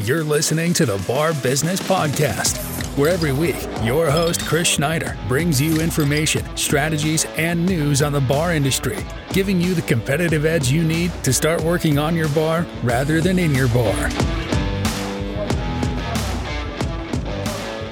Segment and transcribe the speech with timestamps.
[0.00, 2.58] You're listening to the Bar Business Podcast,
[2.98, 8.20] where every week your host, Chris Schneider, brings you information, strategies, and news on the
[8.20, 8.98] bar industry,
[9.30, 13.38] giving you the competitive edge you need to start working on your bar rather than
[13.38, 13.94] in your bar.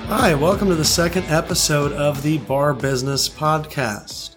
[0.09, 4.37] Hi, welcome to the second episode of the Bar Business Podcast.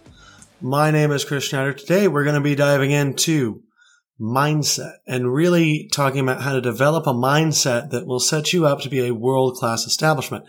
[0.61, 1.73] My name is Chris Schneider.
[1.73, 3.61] Today we're going to be diving into
[4.19, 8.81] mindset and really talking about how to develop a mindset that will set you up
[8.81, 10.45] to be a world class establishment.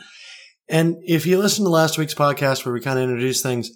[0.69, 3.71] And if you listen to last week's podcast where we kind of introduced things,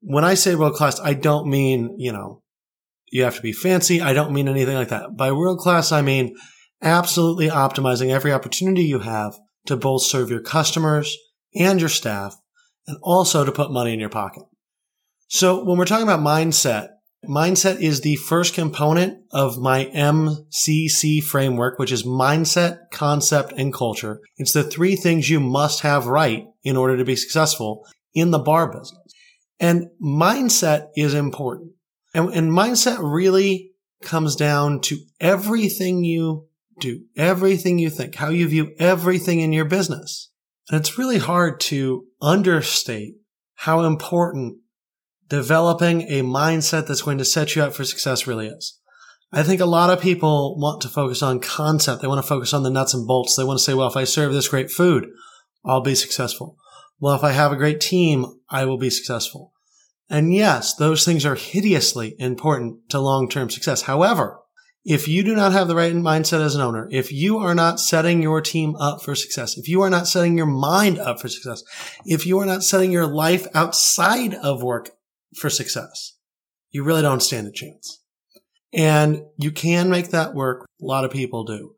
[0.00, 2.42] when I say world class, I don't mean, you know,
[3.10, 4.00] you have to be fancy.
[4.00, 5.16] I don't mean anything like that.
[5.16, 6.36] By world class, I mean
[6.82, 11.16] absolutely optimizing every opportunity you have to both serve your customers
[11.54, 12.36] and your staff
[12.86, 14.44] and also to put money in your pocket.
[15.28, 16.88] So when we're talking about mindset,
[17.26, 24.20] Mindset is the first component of my MCC framework, which is mindset, concept, and culture.
[24.36, 27.84] It's the three things you must have right in order to be successful
[28.14, 29.02] in the bar business.
[29.58, 31.72] And mindset is important.
[32.14, 36.46] And, and mindset really comes down to everything you
[36.78, 40.30] do, everything you think, how you view everything in your business.
[40.70, 43.14] And it's really hard to understate
[43.56, 44.58] how important
[45.28, 48.78] developing a mindset that's going to set you up for success really is.
[49.30, 52.00] I think a lot of people want to focus on concept.
[52.00, 53.36] They want to focus on the nuts and bolts.
[53.36, 55.08] They want to say, well, if I serve this great food,
[55.64, 56.56] I'll be successful.
[56.98, 59.52] Well, if I have a great team, I will be successful.
[60.08, 63.82] And yes, those things are hideously important to long-term success.
[63.82, 64.38] However,
[64.84, 67.78] if you do not have the right mindset as an owner, if you are not
[67.78, 71.28] setting your team up for success, if you are not setting your mind up for
[71.28, 71.62] success,
[72.06, 74.92] if you are not setting your life outside of work
[75.34, 76.14] for success.
[76.70, 78.02] You really don't stand a chance.
[78.72, 80.66] And you can make that work.
[80.80, 81.74] A lot of people do.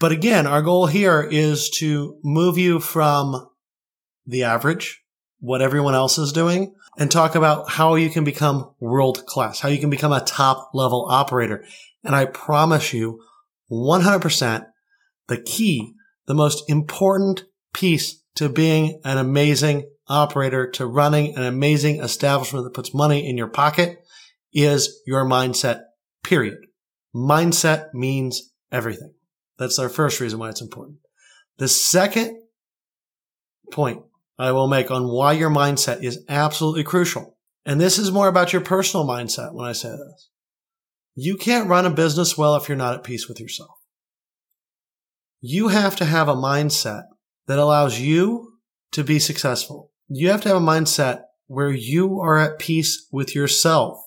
[0.00, 3.48] But again, our goal here is to move you from
[4.26, 5.02] the average,
[5.40, 9.68] what everyone else is doing, and talk about how you can become world class, how
[9.68, 11.64] you can become a top level operator.
[12.04, 13.20] And I promise you
[13.70, 14.66] 100%
[15.26, 15.94] the key,
[16.26, 22.74] the most important piece to being an amazing operator to running an amazing establishment that
[22.74, 23.98] puts money in your pocket
[24.52, 25.82] is your mindset,
[26.24, 26.58] period.
[27.14, 29.12] Mindset means everything.
[29.58, 30.98] That's our first reason why it's important.
[31.58, 32.40] The second
[33.70, 34.02] point
[34.38, 37.36] I will make on why your mindset is absolutely crucial.
[37.66, 40.30] And this is more about your personal mindset when I say this.
[41.14, 43.76] You can't run a business well if you're not at peace with yourself.
[45.40, 47.02] You have to have a mindset
[47.46, 48.52] that allows you
[48.92, 53.34] to be successful you have to have a mindset where you are at peace with
[53.34, 54.02] yourself.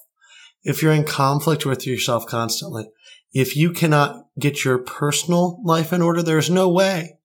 [0.64, 2.90] If you're in conflict with yourself constantly,
[3.34, 7.18] if you cannot get your personal life in order, there's no way.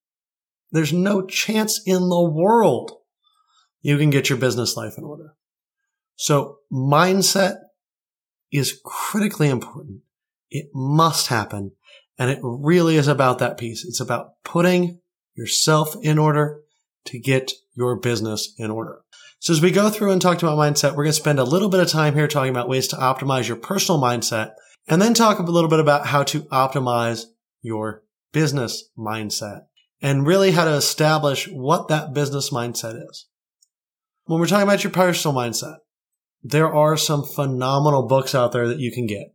[0.72, 2.92] There's no chance in the world
[3.82, 5.34] you can get your business life in order.
[6.16, 7.58] So mindset
[8.50, 10.00] is critically important.
[10.50, 11.72] It must happen.
[12.18, 13.84] And it really is about that piece.
[13.84, 15.00] It's about putting
[15.34, 16.62] yourself in order
[17.04, 19.02] to get your business in order.
[19.38, 21.68] So as we go through and talk about mindset, we're going to spend a little
[21.68, 24.52] bit of time here talking about ways to optimize your personal mindset
[24.88, 27.24] and then talk a little bit about how to optimize
[27.60, 29.66] your business mindset
[30.00, 33.26] and really how to establish what that business mindset is.
[34.24, 35.76] When we're talking about your personal mindset,
[36.42, 39.34] there are some phenomenal books out there that you can get.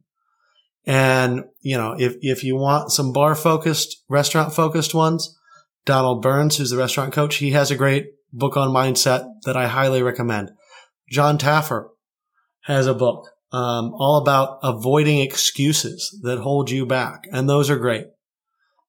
[0.85, 5.37] And, you know, if, if you want some bar focused, restaurant focused ones,
[5.85, 9.67] Donald Burns, who's the restaurant coach, he has a great book on mindset that I
[9.67, 10.51] highly recommend.
[11.09, 11.89] John Taffer
[12.61, 17.77] has a book um, all about avoiding excuses that hold you back, and those are
[17.77, 18.07] great.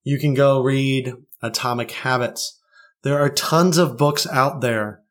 [0.04, 2.60] You can go read Atomic Habits.
[3.02, 5.02] There are tons of books out there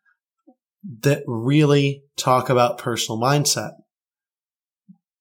[1.02, 3.74] that really talk about personal mindset.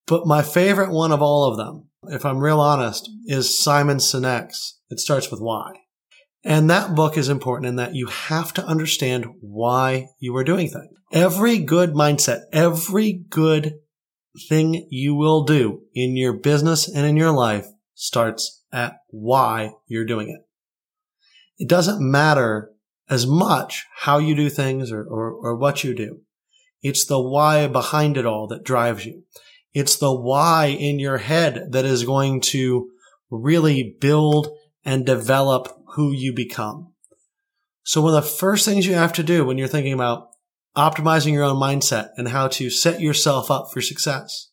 [0.06, 4.78] But my favorite one of all of them, if I'm real honest, is Simon Sinek's.
[4.88, 5.72] It starts with why.
[6.42, 10.68] And that book is important in that you have to understand why you are doing
[10.68, 10.96] things.
[11.12, 13.80] Every good mindset, every good
[14.48, 20.06] thing you will do in your business and in your life starts at why you're
[20.06, 20.40] doing it.
[21.58, 22.70] It doesn't matter
[23.10, 26.20] as much how you do things or, or, or what you do.
[26.80, 29.24] It's the why behind it all that drives you.
[29.74, 32.88] It's the why in your head that is going to
[33.30, 34.48] really build
[34.84, 36.92] and develop who you become.
[37.82, 40.28] So one of the first things you have to do when you're thinking about
[40.76, 44.50] optimizing your own mindset and how to set yourself up for success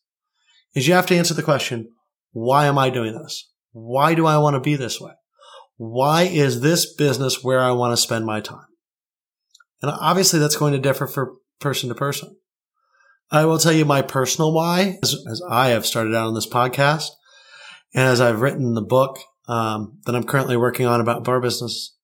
[0.74, 1.90] is you have to answer the question,
[2.32, 3.50] why am I doing this?
[3.72, 5.12] Why do I want to be this way?
[5.78, 8.66] why is this business where I want to spend my time?
[9.80, 12.36] And obviously that's going to differ for person to person.
[13.30, 16.48] I will tell you my personal why as, as I have started out on this
[16.48, 17.10] podcast
[17.94, 21.96] and as I've written the book um, that I'm currently working on about bar business.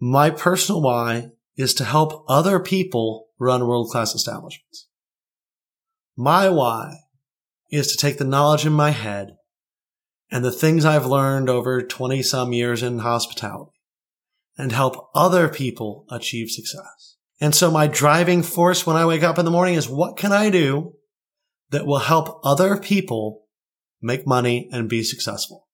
[0.00, 4.88] My personal why is to help other people run world class establishments.
[6.16, 6.94] My why
[7.70, 9.36] is to take the knowledge in my head
[10.30, 13.72] and the things I've learned over 20 some years in hospitality
[14.56, 17.16] and help other people achieve success.
[17.40, 20.32] And so my driving force when I wake up in the morning is what can
[20.32, 20.94] I do
[21.70, 23.46] that will help other people
[24.02, 25.68] make money and be successful?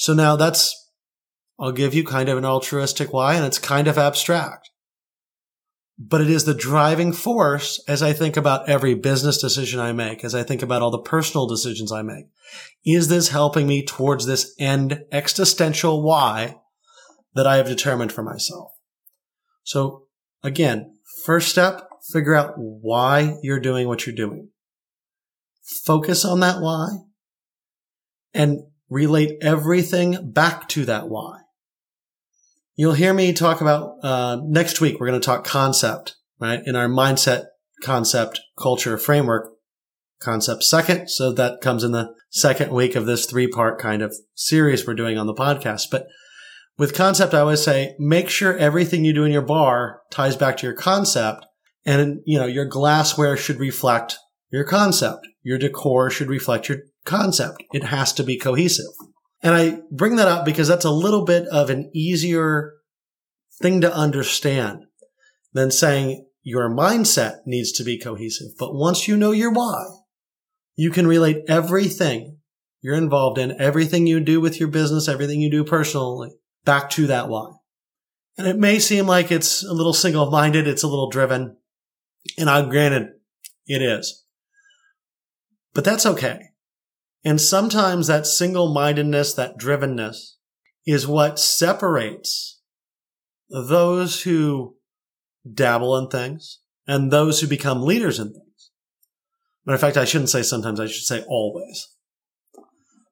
[0.00, 0.90] So now that's,
[1.58, 4.70] I'll give you kind of an altruistic why and it's kind of abstract
[6.02, 10.24] but it is the driving force as I think about every business decision I make,
[10.24, 12.24] as I think about all the personal decisions I make.
[12.86, 16.56] Is this helping me towards this end existential why
[17.34, 18.72] that I have determined for myself?
[19.62, 20.06] So
[20.42, 24.48] again, first step, figure out why you're doing what you're doing.
[25.84, 26.88] Focus on that why
[28.32, 28.60] and
[28.90, 31.40] relate everything back to that why.
[32.76, 34.98] You'll hear me talk about uh, next week.
[34.98, 36.60] We're going to talk concept, right?
[36.64, 37.46] In our mindset,
[37.82, 39.52] concept, culture, framework
[40.20, 41.08] concept second.
[41.08, 44.94] So that comes in the second week of this three part kind of series we're
[44.94, 45.84] doing on the podcast.
[45.90, 46.06] But
[46.78, 50.56] with concept, I always say make sure everything you do in your bar ties back
[50.58, 51.46] to your concept.
[51.84, 54.16] And, you know, your glassware should reflect
[54.50, 55.26] your concept.
[55.42, 57.62] Your decor should reflect your concept.
[57.72, 58.92] It has to be cohesive.
[59.42, 62.74] And I bring that up because that's a little bit of an easier
[63.60, 64.84] thing to understand
[65.52, 68.48] than saying your mindset needs to be cohesive.
[68.58, 69.84] But once you know your why,
[70.76, 72.38] you can relate everything
[72.80, 76.30] you're involved in, everything you do with your business, everything you do personally
[76.64, 77.50] back to that why.
[78.38, 81.56] And it may seem like it's a little single minded, it's a little driven.
[82.38, 83.08] And I'm granted
[83.66, 84.24] it is.
[85.74, 86.49] But that's okay
[87.24, 90.34] and sometimes that single mindedness, that drivenness
[90.86, 92.60] is what separates
[93.48, 94.76] those who
[95.52, 98.70] dabble in things and those who become leaders in things.
[99.66, 101.88] Matter of fact, I shouldn't say sometimes, I should say always.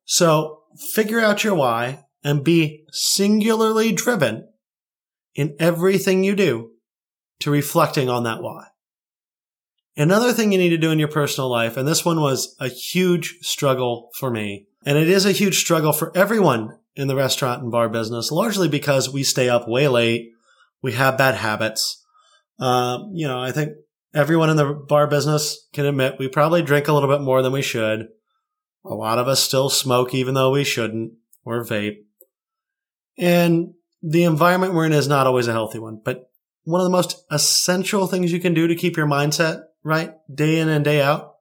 [0.04, 0.62] So
[0.94, 4.48] figure out your why and be singularly driven
[5.34, 6.70] in everything you do
[7.40, 8.64] to reflecting on that why.
[9.98, 12.68] Another thing you need to do in your personal life, and this one was a
[12.68, 17.62] huge struggle for me, and it is a huge struggle for everyone in the restaurant
[17.62, 20.30] and bar business, largely because we stay up way late.
[20.82, 22.04] We have bad habits.
[22.60, 23.72] Uh, you know, I think
[24.14, 27.52] everyone in the bar business can admit we probably drink a little bit more than
[27.52, 28.06] we should.
[28.84, 31.12] A lot of us still smoke even though we shouldn't
[31.44, 31.96] or vape.
[33.18, 36.30] And the environment we're in is not always a healthy one, but
[36.62, 40.58] one of the most essential things you can do to keep your mindset right, day
[40.58, 41.34] in and day out,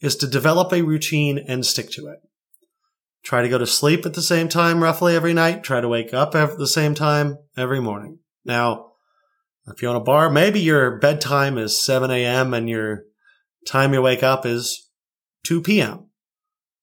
[0.00, 2.18] is to develop a routine and stick to it.
[3.22, 5.62] Try to go to sleep at the same time roughly every night.
[5.62, 8.20] Try to wake up at the same time every morning.
[8.44, 8.92] Now,
[9.66, 12.54] if you own a bar, maybe your bedtime is 7 a.m.
[12.54, 13.04] and your
[13.66, 14.88] time you wake up is
[15.44, 16.06] 2 p.m.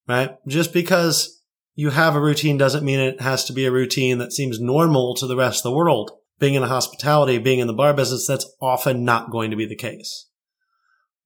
[0.07, 0.35] Right?
[0.47, 1.41] Just because
[1.73, 5.15] you have a routine doesn't mean it has to be a routine that seems normal
[5.15, 6.11] to the rest of the world.
[6.37, 9.65] Being in a hospitality, being in the bar business, that's often not going to be
[9.65, 10.27] the case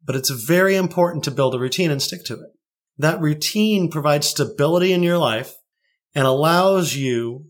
[0.03, 2.49] but it's very important to build a routine and stick to it.
[2.97, 5.55] That routine provides stability in your life
[6.13, 7.45] and allows you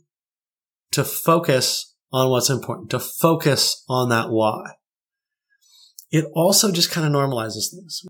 [0.91, 4.73] to focus on what's important, to focus on that why.
[6.11, 8.03] It also just kind of normalizes things.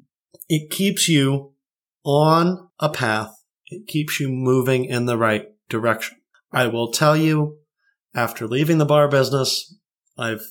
[0.48, 1.54] It keeps you
[2.04, 3.32] on a path.
[3.68, 6.18] It keeps you moving in the right direction.
[6.52, 7.58] I will tell you,
[8.16, 9.76] after leaving the bar business,
[10.18, 10.42] I've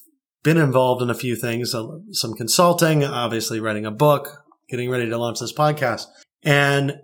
[0.42, 5.08] been involved in a few things, uh, some consulting, obviously writing a book, getting ready
[5.08, 6.04] to launch this podcast,
[6.42, 6.94] and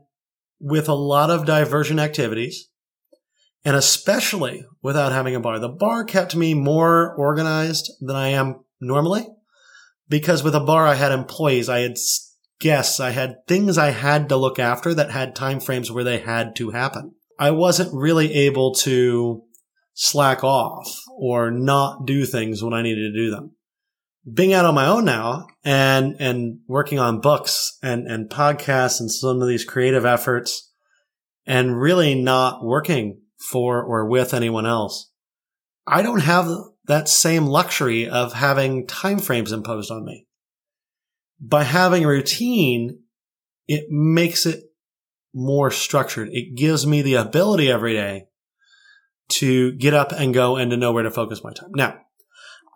[0.61, 2.69] with a lot of diversion activities,
[3.65, 5.59] and especially without having a bar.
[5.59, 9.27] The bar kept me more organized than I am normally
[10.09, 11.97] because with a bar, I had employees, I had
[12.61, 16.19] guests, I had things I had to look after that had time frames where they
[16.19, 17.15] had to happen.
[17.39, 19.43] I wasn't really able to
[19.95, 23.53] slack off or not do things when I needed to do them.
[24.31, 29.11] Being out on my own now and, and working on books and, and podcasts and
[29.11, 30.73] some of these creative efforts
[31.47, 35.11] and really not working for or with anyone else.
[35.87, 36.49] I don't have
[36.87, 40.27] that same luxury of having time frames imposed on me.
[41.41, 43.01] By having a routine,
[43.69, 44.65] it makes it
[45.35, 46.29] more structured.
[46.33, 48.29] It gives me the ability every day
[49.29, 51.71] to get up and go and to know where to focus my time.
[51.75, 51.99] Now,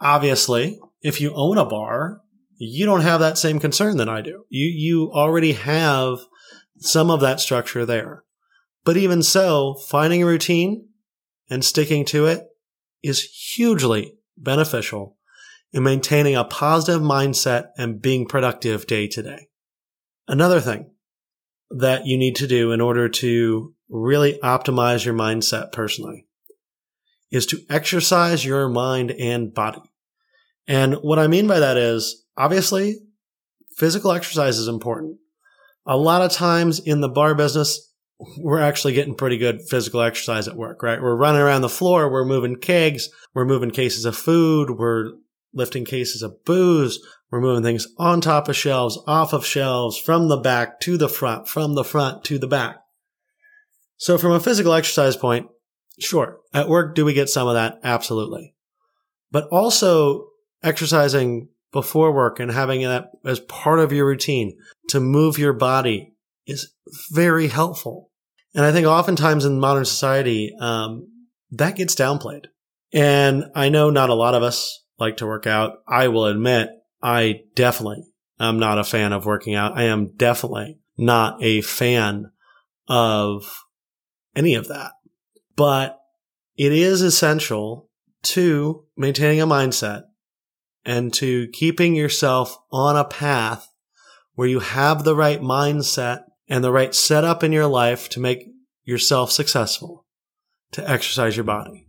[0.00, 2.21] obviously, if you own a bar,
[2.57, 4.45] you don't have that same concern that I do.
[4.49, 6.19] You, you already have
[6.78, 8.25] some of that structure there.
[8.85, 10.88] But even so, finding a routine
[11.50, 12.45] and sticking to it
[13.02, 15.17] is hugely beneficial
[15.73, 19.49] in maintaining a positive mindset and being productive day to day.
[20.26, 20.90] Another thing
[21.71, 26.28] that you need to do in order to really optimize your mindset personally
[27.31, 29.83] is to exercise your mind and body.
[30.67, 32.97] And what I mean by that is obviously
[33.77, 35.19] physical exercise is important.
[35.87, 37.93] A lot of times in the bar business,
[38.39, 41.01] we're actually getting pretty good physical exercise at work, right?
[41.01, 42.11] We're running around the floor.
[42.11, 43.09] We're moving kegs.
[43.35, 44.71] We're moving cases of food.
[44.71, 45.13] We're
[45.55, 46.99] lifting cases of booze.
[47.31, 51.09] We're moving things on top of shelves, off of shelves, from the back to the
[51.09, 52.77] front, from the front to the back.
[53.97, 55.49] So from a physical exercise point,
[55.99, 56.38] sure.
[56.52, 57.81] At work, do we get some of that?
[57.83, 58.55] Absolutely.
[59.31, 60.28] But also
[60.62, 64.57] exercising before work and having that as part of your routine
[64.88, 66.14] to move your body
[66.47, 66.73] is
[67.11, 68.11] very helpful.
[68.55, 71.09] And I think oftentimes in modern society, um,
[71.50, 72.47] that gets downplayed.
[72.93, 75.75] And I know not a lot of us like to work out.
[75.87, 76.71] I will admit,
[77.02, 78.05] I definitely
[78.40, 79.76] am not a fan of working out.
[79.76, 82.31] I am definitely not a fan
[82.88, 83.64] of
[84.35, 84.93] any of that.
[85.59, 85.99] But
[86.57, 87.91] it is essential
[88.23, 90.05] to maintaining a mindset
[90.85, 93.67] and to keeping yourself on a path
[94.35, 98.47] where you have the right mindset and the right setup in your life to make
[98.85, 100.07] yourself successful,
[100.71, 101.88] to exercise your body.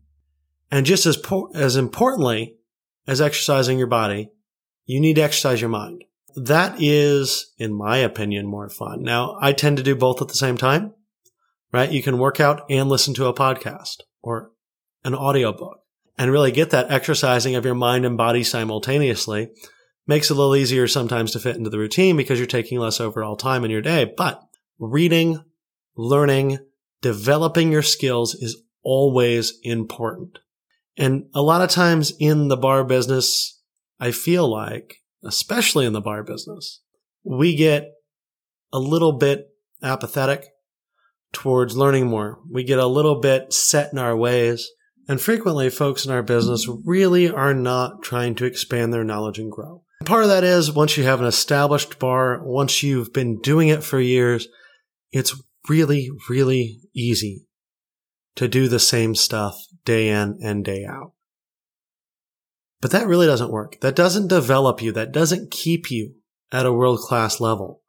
[0.71, 2.55] And just as, po- as importantly
[3.05, 4.31] as exercising your body,
[4.85, 6.05] you need to exercise your mind.
[6.35, 9.03] That is, in my opinion, more fun.
[9.03, 10.95] Now, I tend to do both at the same time,
[11.71, 11.91] right?
[11.91, 14.51] You can work out and listen to a podcast or
[15.03, 15.79] an audiobook
[16.17, 19.49] and really get that exercising of your mind and body simultaneously.
[20.07, 22.99] Makes it a little easier sometimes to fit into the routine because you're taking less
[22.99, 24.11] overall time in your day.
[24.17, 24.41] But
[24.79, 25.43] reading,
[25.95, 26.59] learning,
[27.01, 30.39] developing your skills is always important.
[30.97, 33.61] And a lot of times in the bar business,
[33.99, 36.81] I feel like, especially in the bar business,
[37.23, 37.91] we get
[38.73, 39.47] a little bit
[39.81, 40.47] apathetic
[41.33, 42.39] towards learning more.
[42.49, 44.69] We get a little bit set in our ways.
[45.07, 49.51] And frequently folks in our business really are not trying to expand their knowledge and
[49.51, 49.83] grow.
[50.05, 53.83] Part of that is once you have an established bar, once you've been doing it
[53.83, 54.47] for years,
[55.11, 57.47] it's really, really easy
[58.35, 61.13] to do the same stuff day in and day out.
[62.81, 63.81] But that really doesn't work.
[63.81, 64.91] That doesn't develop you.
[64.91, 66.13] That doesn't keep you
[66.51, 67.81] at a world class level.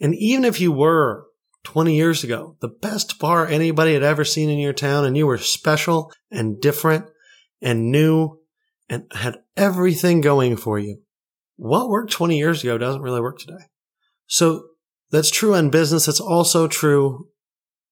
[0.00, 1.26] And even if you were
[1.66, 5.26] 20 years ago, the best bar anybody had ever seen in your town and you
[5.26, 7.06] were special and different
[7.60, 8.38] and new
[8.88, 11.00] and had everything going for you.
[11.56, 13.64] What worked 20 years ago doesn't really work today.
[14.28, 14.68] So
[15.10, 16.06] that's true in business.
[16.06, 17.30] It's also true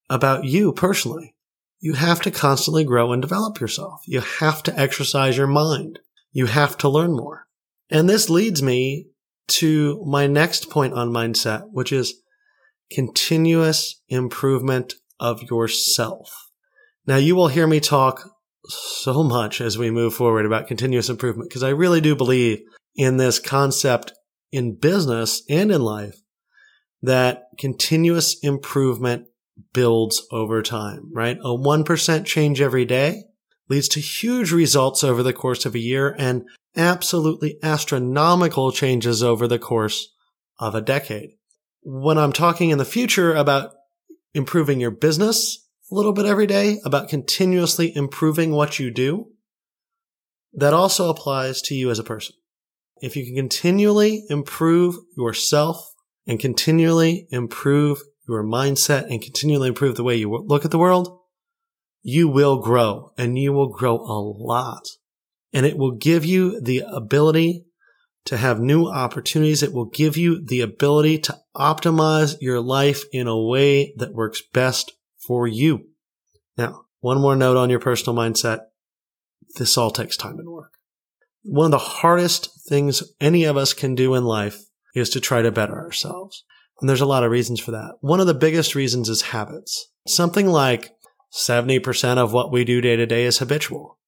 [0.08, 1.34] about you personally.
[1.80, 4.02] You have to constantly grow and develop yourself.
[4.06, 5.98] You have to exercise your mind.
[6.30, 7.48] You have to learn more.
[7.90, 9.08] And this leads me
[9.48, 12.22] to my next point on mindset, which is
[12.90, 16.50] continuous improvement of yourself.
[17.06, 18.28] Now you will hear me talk
[18.66, 22.60] so much as we move forward about continuous improvement because I really do believe
[22.96, 24.12] in this concept
[24.52, 26.22] in business and in life
[27.02, 29.26] that continuous improvement
[29.72, 31.36] builds over time, right?
[31.40, 33.24] A 1% change every day
[33.68, 36.44] leads to huge results over the course of a year and
[36.76, 40.12] absolutely astronomical changes over the course
[40.58, 41.30] of a decade.
[41.86, 43.72] When I'm talking in the future about
[44.32, 49.26] improving your business a little bit every day, about continuously improving what you do,
[50.54, 52.36] that also applies to you as a person.
[53.02, 55.92] If you can continually improve yourself
[56.26, 61.20] and continually improve your mindset and continually improve the way you look at the world,
[62.02, 64.88] you will grow and you will grow a lot.
[65.52, 67.66] And it will give you the ability
[68.26, 69.62] to have new opportunities.
[69.62, 74.42] It will give you the ability to optimize your life in a way that works
[74.52, 75.88] best for you.
[76.56, 78.60] Now, one more note on your personal mindset.
[79.56, 80.72] This all takes time and work.
[81.42, 84.62] One of the hardest things any of us can do in life
[84.94, 86.44] is to try to better ourselves.
[86.80, 87.96] And there's a lot of reasons for that.
[88.00, 89.90] One of the biggest reasons is habits.
[90.06, 90.92] Something like
[91.34, 93.98] 70% of what we do day to day is habitual.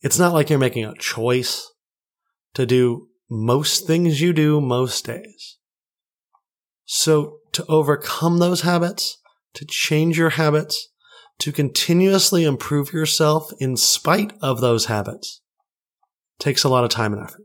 [0.00, 1.70] It's not like you're making a choice
[2.54, 5.56] to do most things you do most days.
[6.84, 9.18] So to overcome those habits,
[9.54, 10.88] to change your habits,
[11.38, 15.40] to continuously improve yourself in spite of those habits
[16.38, 17.42] takes a lot of time and effort.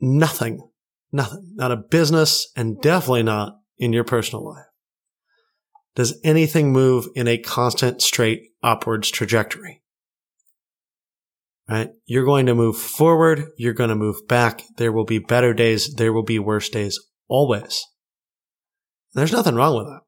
[0.00, 0.68] Nothing,
[1.12, 4.64] nothing, not a business and definitely not in your personal life.
[5.94, 9.79] Does anything move in a constant straight upwards trajectory?
[11.70, 11.90] Right?
[12.04, 13.44] You're going to move forward.
[13.56, 14.64] You're going to move back.
[14.76, 15.94] There will be better days.
[15.94, 16.98] There will be worse days
[17.28, 17.84] always.
[19.14, 20.00] There's nothing wrong with that.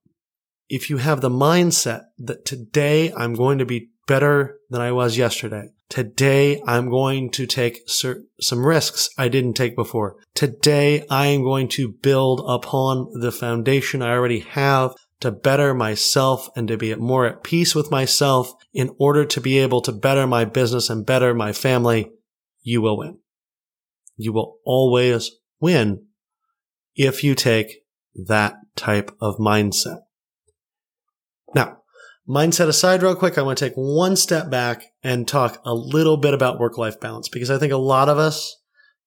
[0.69, 5.17] If you have the mindset that today I'm going to be better than I was
[5.17, 5.69] yesterday.
[5.89, 10.17] Today I'm going to take some risks I didn't take before.
[10.35, 16.49] Today I am going to build upon the foundation I already have to better myself
[16.55, 20.27] and to be more at peace with myself in order to be able to better
[20.27, 22.11] my business and better my family.
[22.63, 23.19] You will win.
[24.17, 26.07] You will always win
[26.95, 30.01] if you take that type of mindset.
[31.55, 31.79] Now,
[32.29, 36.17] mindset aside real quick, I want to take one step back and talk a little
[36.17, 38.57] bit about work-life balance because I think a lot of us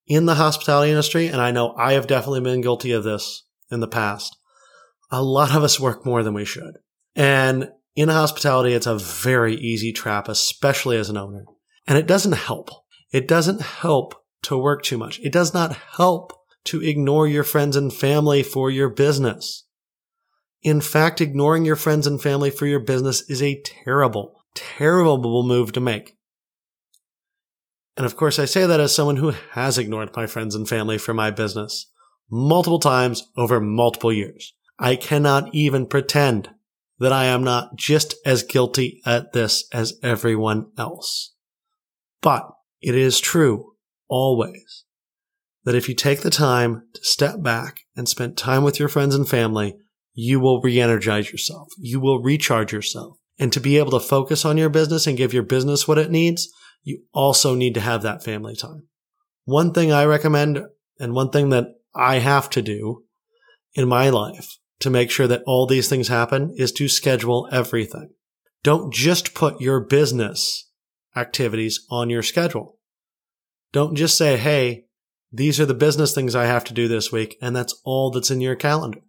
[0.07, 3.79] in the hospitality industry, and I know I have definitely been guilty of this in
[3.79, 4.37] the past,
[5.11, 6.77] a lot of us work more than we should.
[7.15, 11.45] And in hospitality, it's a very easy trap, especially as an owner.
[11.87, 12.69] And it doesn't help.
[13.11, 15.19] It doesn't help to work too much.
[15.19, 16.33] It does not help
[16.65, 19.65] to ignore your friends and family for your business.
[20.61, 25.71] In fact, ignoring your friends and family for your business is a terrible, terrible move
[25.73, 26.17] to make.
[27.95, 30.97] And of course, I say that as someone who has ignored my friends and family
[30.97, 31.89] for my business
[32.29, 34.53] multiple times over multiple years.
[34.77, 36.49] I cannot even pretend
[36.99, 41.33] that I am not just as guilty at this as everyone else.
[42.21, 42.49] But
[42.81, 43.73] it is true
[44.07, 44.83] always
[45.63, 49.15] that if you take the time to step back and spend time with your friends
[49.15, 49.75] and family,
[50.13, 51.69] you will re-energize yourself.
[51.77, 53.17] You will recharge yourself.
[53.37, 56.11] And to be able to focus on your business and give your business what it
[56.11, 56.49] needs,
[56.83, 58.87] you also need to have that family time.
[59.43, 60.61] One thing I recommend
[60.99, 63.03] and one thing that I have to do
[63.73, 68.11] in my life to make sure that all these things happen is to schedule everything.
[68.63, 70.69] Don't just put your business
[71.15, 72.77] activities on your schedule.
[73.73, 74.85] Don't just say, Hey,
[75.31, 77.35] these are the business things I have to do this week.
[77.41, 79.01] And that's all that's in your calendar.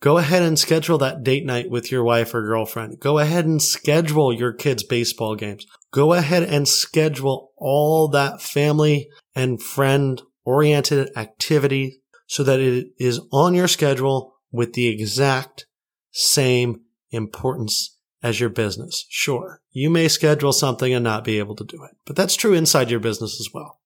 [0.00, 2.98] Go ahead and schedule that date night with your wife or girlfriend.
[2.98, 5.66] Go ahead and schedule your kids' baseball games.
[5.92, 13.20] Go ahead and schedule all that family and friend oriented activity so that it is
[13.32, 15.66] on your schedule with the exact
[16.12, 19.04] same importance as your business.
[19.10, 22.54] Sure, you may schedule something and not be able to do it, but that's true
[22.54, 23.80] inside your business as well.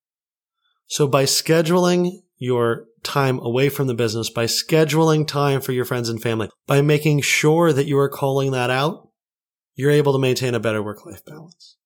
[0.86, 6.10] So by scheduling your time away from the business, by scheduling time for your friends
[6.10, 9.08] and family, by making sure that you are calling that out,
[9.74, 11.76] you're able to maintain a better work life balance.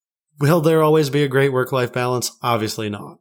[0.41, 2.37] Will there always be a great work life balance?
[2.43, 3.19] Obviously not.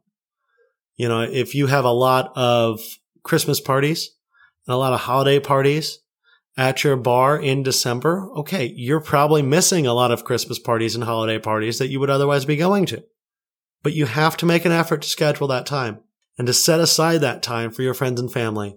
[0.96, 2.80] You know, if you have a lot of
[3.22, 4.10] Christmas parties
[4.66, 5.98] and a lot of holiday parties
[6.56, 11.04] at your bar in December, okay, you're probably missing a lot of Christmas parties and
[11.04, 13.02] holiday parties that you would otherwise be going to.
[13.82, 16.00] But you have to make an effort to schedule that time
[16.38, 18.76] and to set aside that time for your friends and family.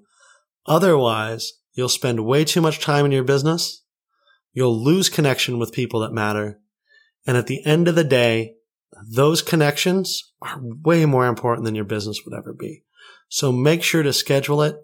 [0.65, 3.84] Otherwise, you'll spend way too much time in your business.
[4.54, 6.60] You'll lose connection with people that matter.
[7.28, 8.56] And at the end of the day,
[9.06, 12.84] those connections are way more important than your business would ever be.
[13.28, 14.78] So make sure to schedule it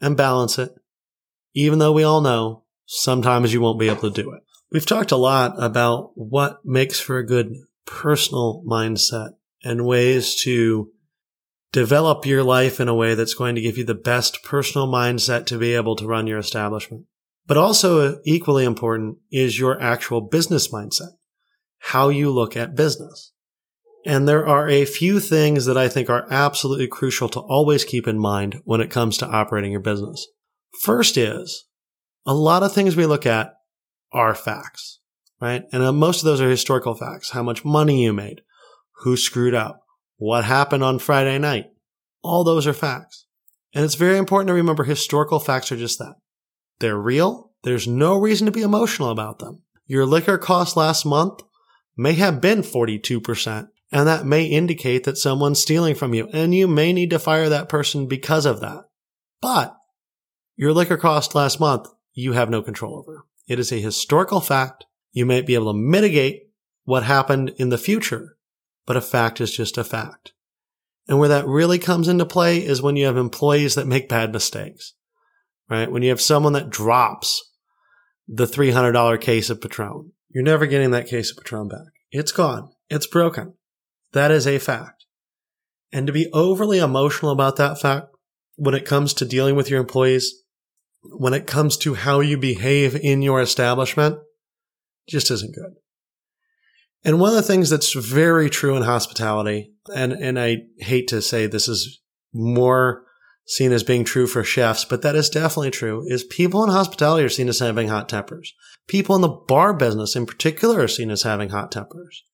[0.00, 0.72] and balance it,
[1.54, 4.42] even though we all know sometimes you won't be able to do it.
[4.70, 7.54] We've talked a lot about what makes for a good
[7.86, 9.30] personal mindset
[9.64, 10.90] and ways to
[11.72, 15.46] develop your life in a way that's going to give you the best personal mindset
[15.46, 17.04] to be able to run your establishment.
[17.46, 21.12] But also uh, equally important is your actual business mindset,
[21.78, 23.32] how you look at business.
[24.06, 28.06] And there are a few things that I think are absolutely crucial to always keep
[28.06, 30.26] in mind when it comes to operating your business.
[30.80, 31.66] First is
[32.24, 33.54] a lot of things we look at
[34.12, 35.00] are facts,
[35.40, 35.64] right?
[35.72, 37.30] And uh, most of those are historical facts.
[37.30, 38.42] How much money you made,
[39.02, 39.82] who screwed up,
[40.16, 41.66] what happened on Friday night.
[42.22, 43.26] All those are facts.
[43.74, 46.14] And it's very important to remember historical facts are just that.
[46.80, 47.52] They're real.
[47.62, 49.62] There's no reason to be emotional about them.
[49.86, 51.40] Your liquor cost last month
[51.96, 56.66] may have been 42%, and that may indicate that someone's stealing from you, and you
[56.68, 58.84] may need to fire that person because of that.
[59.40, 59.76] But
[60.56, 63.24] your liquor cost last month, you have no control over.
[63.46, 64.84] It is a historical fact.
[65.12, 66.50] You may be able to mitigate
[66.84, 68.36] what happened in the future,
[68.86, 70.32] but a fact is just a fact.
[71.06, 74.32] And where that really comes into play is when you have employees that make bad
[74.32, 74.94] mistakes,
[75.70, 75.90] right?
[75.90, 77.52] When you have someone that drops
[78.26, 81.86] the $300 case of Patron you're never getting that case of Patron back.
[82.10, 82.70] It's gone.
[82.90, 83.54] It's broken.
[84.12, 85.04] That is a fact.
[85.92, 88.08] And to be overly emotional about that fact
[88.56, 90.42] when it comes to dealing with your employees,
[91.02, 94.18] when it comes to how you behave in your establishment,
[95.08, 95.74] just isn't good.
[97.04, 101.22] And one of the things that's very true in hospitality, and, and I hate to
[101.22, 102.00] say this is
[102.34, 103.04] more
[103.46, 107.24] seen as being true for chefs, but that is definitely true, is people in hospitality
[107.24, 108.52] are seen as having hot tempers.
[108.88, 112.24] People in the bar business in particular are seen as having hot tempers.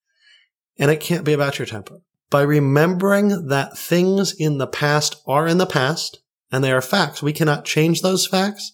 [0.78, 2.00] And it can't be about your temper.
[2.30, 7.22] By remembering that things in the past are in the past and they are facts,
[7.22, 8.72] we cannot change those facts.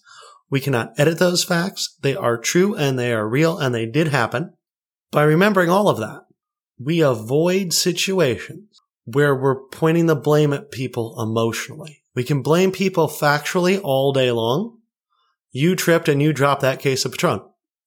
[0.49, 1.97] We cannot edit those facts.
[2.01, 4.53] They are true and they are real and they did happen.
[5.11, 6.25] By remembering all of that,
[6.79, 12.03] we avoid situations where we're pointing the blame at people emotionally.
[12.15, 14.79] We can blame people factually all day long.
[15.51, 17.41] You tripped and you dropped that case of Patron.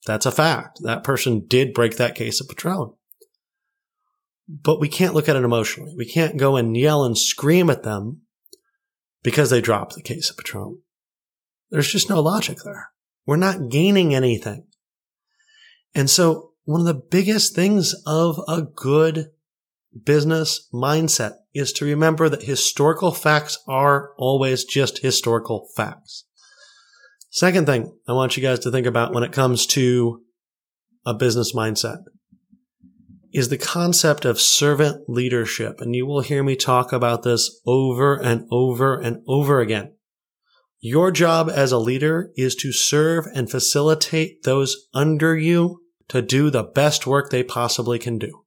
[0.07, 0.81] That's a fact.
[0.83, 2.93] That person did break that case of Patron.
[4.49, 5.95] But we can't look at it emotionally.
[5.97, 8.23] We can't go and yell and scream at them
[9.23, 10.81] because they dropped the case of Patron.
[11.71, 12.91] There's just no logic there.
[13.27, 14.67] We're not gaining anything.
[15.95, 19.31] And so one of the biggest things of a good
[20.05, 26.25] business mindset is to remember that historical facts are always just historical facts.
[27.31, 30.23] Second thing I want you guys to think about when it comes to
[31.07, 31.99] a business mindset
[33.35, 35.81] is the concept of servant leadership.
[35.81, 39.93] And you will hear me talk about this over and over and over again.
[40.81, 46.49] Your job as a leader is to serve and facilitate those under you to do
[46.49, 48.45] the best work they possibly can do.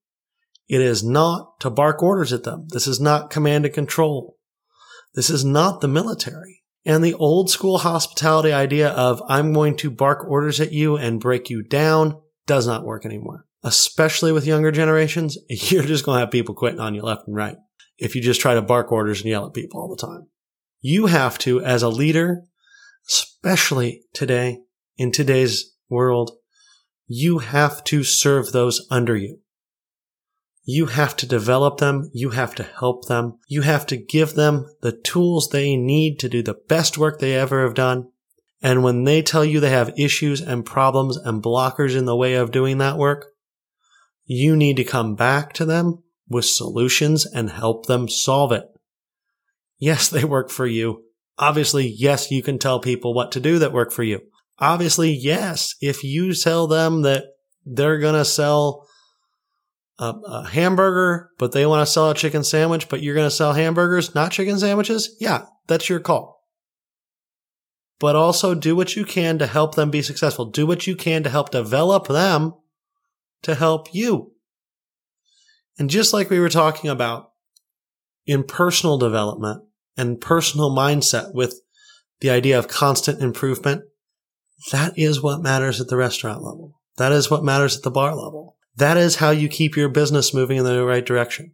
[0.70, 2.68] It is not to bark orders at them.
[2.70, 4.38] This is not command and control.
[5.16, 6.64] This is not the military.
[6.86, 11.20] And the old school hospitality idea of I'm going to bark orders at you and
[11.20, 13.47] break you down does not work anymore.
[13.68, 17.36] Especially with younger generations, you're just going to have people quitting on you left and
[17.36, 17.58] right
[17.98, 20.28] if you just try to bark orders and yell at people all the time.
[20.80, 22.44] You have to, as a leader,
[23.10, 24.60] especially today,
[24.98, 26.32] in today's world,
[27.08, 29.40] you have to serve those under you.
[30.64, 32.10] You have to develop them.
[32.14, 33.40] You have to help them.
[33.48, 37.36] You have to give them the tools they need to do the best work they
[37.36, 38.10] ever have done.
[38.62, 42.36] And when they tell you they have issues and problems and blockers in the way
[42.36, 43.28] of doing that work,
[44.28, 48.66] you need to come back to them with solutions and help them solve it.
[49.80, 51.04] Yes, they work for you.
[51.40, 54.22] Obviously, yes, you can tell people what to do that work for you.
[54.60, 57.26] Obviously, yes, if you tell them that
[57.66, 58.88] they're going to sell
[60.00, 63.36] a, a hamburger, but they want to sell a chicken sandwich, but you're going to
[63.36, 65.16] sell hamburgers, not chicken sandwiches.
[65.20, 66.44] Yeah, that's your call.
[68.00, 70.46] But also do what you can to help them be successful.
[70.46, 72.54] Do what you can to help develop them
[73.44, 74.34] to help you.
[75.80, 77.32] And just like we were talking about
[78.26, 79.64] in personal development
[79.96, 81.62] and personal mindset with
[82.20, 83.84] the idea of constant improvement,
[84.72, 86.80] that is what matters at the restaurant level.
[86.98, 88.58] That is what matters at the bar level.
[88.76, 91.54] That is how you keep your business moving in the right direction.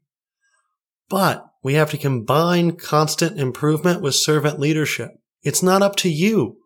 [1.10, 5.12] But we have to combine constant improvement with servant leadership.
[5.42, 6.58] It's not up to you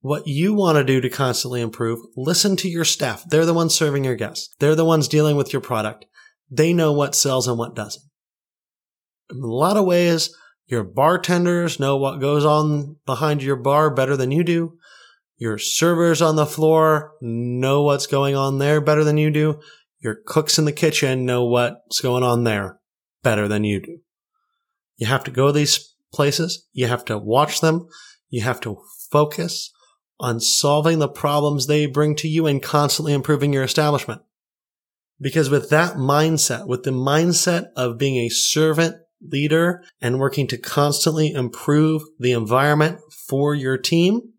[0.00, 1.98] what you want to do to constantly improve.
[2.16, 3.24] Listen to your staff.
[3.28, 4.54] They're the ones serving your guests.
[4.58, 6.04] They're the ones dealing with your product.
[6.50, 8.04] They know what sells and what doesn't.
[9.30, 10.34] In a lot of ways,
[10.66, 14.78] your bartenders know what goes on behind your bar better than you do.
[15.38, 19.60] Your servers on the floor know what's going on there better than you do.
[19.98, 22.78] Your cooks in the kitchen know what's going on there
[23.22, 23.98] better than you do.
[24.96, 26.66] You have to go to these places.
[26.72, 27.88] You have to watch them.
[28.28, 28.80] You have to
[29.10, 29.72] focus
[30.18, 34.22] on solving the problems they bring to you and constantly improving your establishment.
[35.20, 40.58] Because with that mindset, with the mindset of being a servant leader and working to
[40.58, 44.32] constantly improve the environment for your team,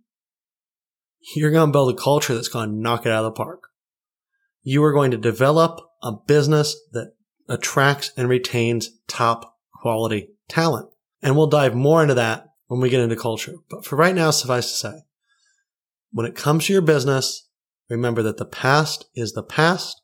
[1.36, 3.70] you're going to build a culture that's going to knock it out of the park.
[4.62, 7.14] You are going to develop a business that
[7.50, 10.90] attracts and retains top quality talent.
[11.22, 13.56] And we'll dive more into that when we get into culture.
[13.70, 14.94] But for right now, suffice to say,
[16.18, 17.48] when it comes to your business,
[17.90, 20.02] remember that the past is the past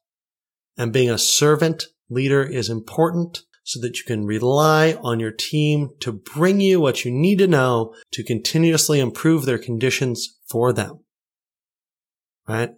[0.77, 5.89] and being a servant leader is important so that you can rely on your team
[5.99, 10.99] to bring you what you need to know to continuously improve their conditions for them
[12.47, 12.71] right?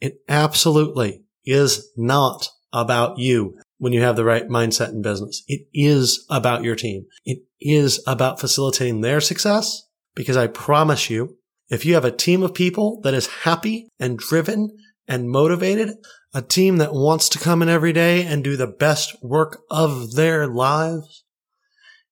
[0.00, 5.42] It absolutely is not about you when you have the right mindset in business.
[5.48, 7.06] It is about your team.
[7.24, 9.82] It is about facilitating their success
[10.14, 14.18] because I promise you, if you have a team of people that is happy and
[14.18, 14.76] driven
[15.08, 15.96] and motivated,
[16.32, 20.14] a team that wants to come in every day and do the best work of
[20.14, 21.24] their lives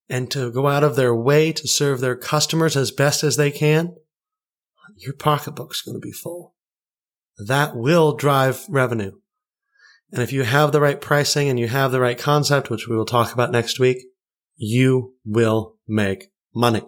[0.08, 3.50] and to go out of their way to serve their customers as best as they
[3.50, 3.94] can,
[4.96, 6.54] your pocketbook's going to be full.
[7.38, 9.12] That will drive revenue.
[10.12, 12.96] And if you have the right pricing and you have the right concept, which we
[12.96, 13.98] will talk about next week,
[14.56, 16.82] you will make money.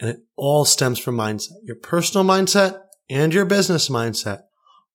[0.00, 1.52] And it all stems from mindset.
[1.62, 4.40] Your personal mindset and your business mindset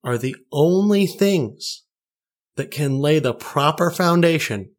[0.03, 1.83] are the only things
[2.55, 4.71] that can lay the proper foundation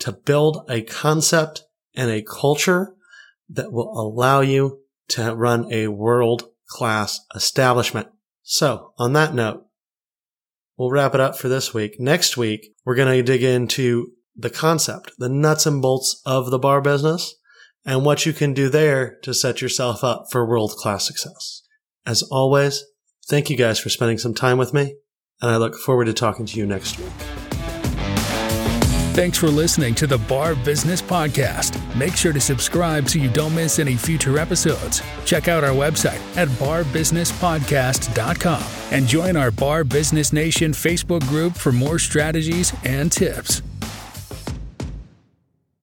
[0.00, 1.62] to build a concept
[1.94, 2.94] and a culture
[3.48, 8.08] that will allow you to run a world class establishment.
[8.42, 9.64] So on that note,
[10.76, 11.98] we'll wrap it up for this week.
[11.98, 16.58] Next week, we're going to dig into the concept, the nuts and bolts of the
[16.58, 17.34] bar business
[17.86, 21.62] and what you can do there to set yourself up for world class success.
[22.04, 22.84] As always,
[23.28, 24.96] thank you guys for spending some time with me
[25.40, 27.12] and I look forward to talking to you next week.
[29.16, 31.80] Thanks for listening to the Bar Business Podcast.
[31.96, 35.00] Make sure to subscribe so you don't miss any future episodes.
[35.24, 41.72] Check out our website at barbusinesspodcast.com and join our Bar Business Nation Facebook group for
[41.72, 43.62] more strategies and tips.